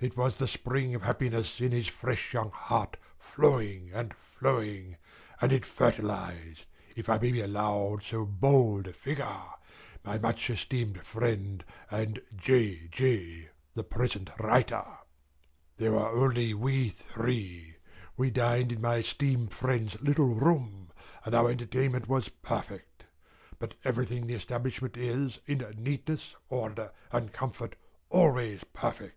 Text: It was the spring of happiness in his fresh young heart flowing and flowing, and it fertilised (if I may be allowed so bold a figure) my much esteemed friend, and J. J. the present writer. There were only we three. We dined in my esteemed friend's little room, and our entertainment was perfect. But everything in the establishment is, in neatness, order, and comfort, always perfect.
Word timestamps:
It 0.00 0.16
was 0.16 0.36
the 0.36 0.48
spring 0.48 0.94
of 0.94 1.02
happiness 1.02 1.60
in 1.60 1.72
his 1.72 1.88
fresh 1.88 2.32
young 2.32 2.52
heart 2.52 2.96
flowing 3.18 3.90
and 3.92 4.14
flowing, 4.14 4.96
and 5.42 5.52
it 5.52 5.66
fertilised 5.66 6.64
(if 6.94 7.08
I 7.08 7.18
may 7.18 7.32
be 7.32 7.40
allowed 7.40 8.04
so 8.04 8.24
bold 8.24 8.86
a 8.86 8.92
figure) 8.92 9.36
my 10.04 10.16
much 10.16 10.48
esteemed 10.48 11.04
friend, 11.04 11.64
and 11.90 12.22
J. 12.34 12.86
J. 12.92 13.48
the 13.74 13.82
present 13.82 14.30
writer. 14.38 14.84
There 15.76 15.92
were 15.92 16.08
only 16.08 16.54
we 16.54 16.90
three. 16.90 17.76
We 18.16 18.30
dined 18.30 18.70
in 18.72 18.80
my 18.80 18.98
esteemed 18.98 19.52
friend's 19.52 20.00
little 20.00 20.32
room, 20.34 20.92
and 21.26 21.34
our 21.34 21.50
entertainment 21.50 22.08
was 22.08 22.30
perfect. 22.30 23.04
But 23.58 23.74
everything 23.84 24.22
in 24.22 24.28
the 24.28 24.34
establishment 24.34 24.96
is, 24.96 25.40
in 25.46 25.58
neatness, 25.76 26.36
order, 26.48 26.92
and 27.10 27.32
comfort, 27.32 27.74
always 28.10 28.62
perfect. 28.72 29.16